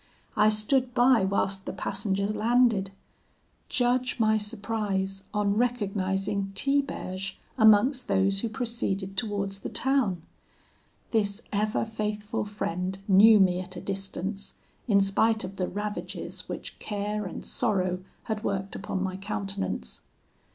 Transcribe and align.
I 0.35 0.49
stood 0.49 0.95
by 0.95 1.23
whilst 1.23 1.67
the 1.67 1.73
passengers 1.73 2.33
landed. 2.35 2.89
Judge 3.69 4.19
my 4.19 4.35
surprise 4.39 5.25
on 5.31 5.55
recognising 5.57 6.53
Tiberge 6.55 7.37
amongst 7.55 8.07
those 8.07 8.39
who 8.39 8.49
proceeded 8.49 9.15
towards 9.15 9.59
the 9.59 9.69
town. 9.69 10.23
This 11.11 11.43
ever 11.53 11.85
faithful 11.85 12.45
friend 12.45 12.97
knew 13.07 13.39
me 13.39 13.59
at 13.59 13.75
a 13.75 13.79
distance, 13.81 14.55
in 14.87 15.01
spite 15.01 15.43
of 15.43 15.57
the 15.57 15.67
ravages 15.67 16.49
which 16.49 16.79
care 16.79 17.25
and 17.27 17.45
sorrow 17.45 18.03
had 18.23 18.43
worked 18.43 18.75
upon 18.75 19.03
my 19.03 19.17
countenance. 19.17 20.01